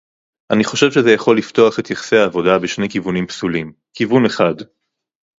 [0.53, 4.53] אני חושב שזה יכול לפתוח את יחסי העבודה בשני כיוונים פסולים: כיוון אחד